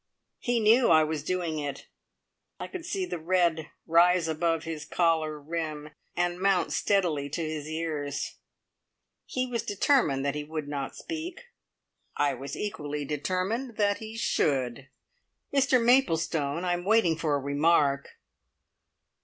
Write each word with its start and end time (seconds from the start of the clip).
He 0.39 0.59
knew 0.59 0.89
I 0.89 1.03
was 1.03 1.21
doing 1.21 1.59
it. 1.59 1.85
I 2.59 2.65
could 2.67 2.87
see 2.87 3.05
the 3.05 3.19
red 3.19 3.69
rise 3.85 4.27
above 4.27 4.63
his 4.63 4.83
collar 4.83 5.39
rim, 5.39 5.89
and 6.15 6.39
mount 6.39 6.73
steadily 6.73 7.29
to 7.29 7.41
his 7.47 7.67
ears. 7.69 8.37
He 9.25 9.45
was 9.45 9.61
determined 9.61 10.25
that 10.25 10.33
he 10.33 10.43
would 10.43 10.67
not 10.67 10.95
speak. 10.95 11.43
I 12.17 12.33
was 12.33 12.57
equally 12.57 13.05
determined 13.05 13.77
that 13.77 13.97
he 13.99 14.17
should. 14.17 14.89
"Mr 15.53 15.79
Maplestone! 15.79 16.65
I 16.65 16.73
am 16.73 16.83
waiting 16.83 17.15
for 17.15 17.35
a 17.35 17.39
remark." 17.39 18.09